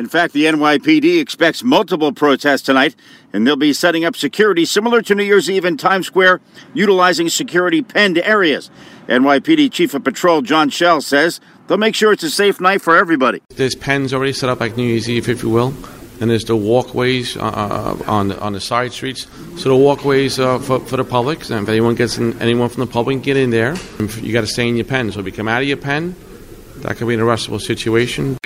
In 0.00 0.08
fact, 0.08 0.32
the 0.32 0.46
NYPD 0.46 1.20
expects 1.20 1.62
multiple 1.62 2.10
protests 2.10 2.62
tonight, 2.62 2.96
and 3.34 3.46
they'll 3.46 3.54
be 3.54 3.74
setting 3.74 4.02
up 4.02 4.16
security 4.16 4.64
similar 4.64 5.02
to 5.02 5.14
New 5.14 5.22
Year's 5.22 5.50
Eve 5.50 5.66
in 5.66 5.76
Times 5.76 6.06
Square, 6.06 6.40
utilizing 6.72 7.28
security 7.28 7.82
penned 7.82 8.16
areas. 8.16 8.70
NYPD 9.08 9.70
Chief 9.70 9.92
of 9.92 10.02
Patrol 10.02 10.40
John 10.40 10.70
Chell 10.70 11.02
says 11.02 11.38
they'll 11.66 11.76
make 11.76 11.94
sure 11.94 12.12
it's 12.12 12.22
a 12.22 12.30
safe 12.30 12.62
night 12.62 12.80
for 12.80 12.96
everybody. 12.96 13.42
There's 13.50 13.74
pens 13.74 14.14
already 14.14 14.32
set 14.32 14.48
up 14.48 14.60
like 14.60 14.74
New 14.74 14.84
Year's 14.86 15.06
Eve, 15.06 15.28
if 15.28 15.42
you 15.42 15.50
will, 15.50 15.74
and 16.18 16.30
there's 16.30 16.46
the 16.46 16.56
walkways 16.56 17.36
uh, 17.36 17.42
uh, 17.42 18.02
on 18.06 18.28
the, 18.28 18.40
on 18.40 18.54
the 18.54 18.60
side 18.60 18.94
streets. 18.94 19.26
So 19.58 19.68
the 19.68 19.76
walkways 19.76 20.40
uh, 20.40 20.60
for, 20.60 20.80
for 20.80 20.96
the 20.96 21.04
public, 21.04 21.40
and 21.50 21.64
if 21.64 21.68
anyone 21.68 21.94
gets 21.94 22.16
in, 22.16 22.40
anyone 22.40 22.70
from 22.70 22.86
the 22.86 22.90
public 22.90 23.16
can 23.16 23.22
get 23.22 23.36
in 23.36 23.50
there, 23.50 23.76
you 24.22 24.32
got 24.32 24.40
to 24.40 24.46
stay 24.46 24.66
in 24.66 24.76
your 24.76 24.86
pen. 24.86 25.12
So 25.12 25.20
if 25.20 25.26
you 25.26 25.32
come 25.32 25.46
out 25.46 25.60
of 25.60 25.68
your 25.68 25.76
pen, 25.76 26.16
that 26.76 26.96
could 26.96 27.06
be 27.06 27.12
an 27.12 27.20
arrestable 27.20 27.60
situation. 27.60 28.38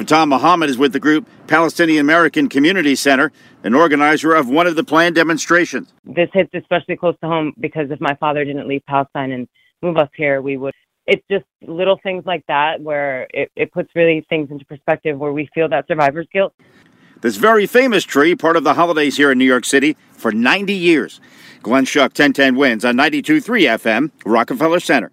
Fattah 0.00 0.26
Mohammed 0.26 0.70
is 0.70 0.78
with 0.78 0.94
the 0.94 0.98
group 0.98 1.28
Palestinian 1.46 2.00
American 2.00 2.48
Community 2.48 2.94
Center, 2.94 3.30
an 3.62 3.74
organizer 3.74 4.32
of 4.32 4.48
one 4.48 4.66
of 4.66 4.74
the 4.74 4.82
planned 4.82 5.14
demonstrations. 5.14 5.92
This 6.04 6.30
hits 6.32 6.48
especially 6.54 6.96
close 6.96 7.14
to 7.20 7.26
home 7.26 7.52
because 7.60 7.90
if 7.90 8.00
my 8.00 8.14
father 8.14 8.42
didn't 8.42 8.66
leave 8.66 8.82
Palestine 8.86 9.30
and 9.30 9.46
move 9.82 9.98
us 9.98 10.08
here, 10.16 10.40
we 10.40 10.56
would. 10.56 10.72
It's 11.06 11.22
just 11.30 11.44
little 11.66 12.00
things 12.02 12.24
like 12.24 12.46
that 12.48 12.80
where 12.80 13.26
it, 13.34 13.52
it 13.56 13.72
puts 13.72 13.90
really 13.94 14.24
things 14.30 14.50
into 14.50 14.64
perspective 14.64 15.18
where 15.18 15.32
we 15.32 15.50
feel 15.54 15.68
that 15.68 15.86
survivor's 15.86 16.28
guilt. 16.32 16.54
This 17.20 17.36
very 17.36 17.66
famous 17.66 18.02
tree, 18.04 18.34
part 18.34 18.56
of 18.56 18.64
the 18.64 18.72
holidays 18.72 19.18
here 19.18 19.30
in 19.30 19.36
New 19.36 19.44
York 19.44 19.66
City 19.66 19.98
for 20.12 20.32
90 20.32 20.72
years. 20.72 21.20
Glenn 21.62 21.84
Schuck, 21.84 22.18
1010 22.18 22.56
WINS 22.56 22.86
on 22.86 22.96
92.3 22.96 23.42
FM, 23.76 24.10
Rockefeller 24.24 24.80
Center. 24.80 25.12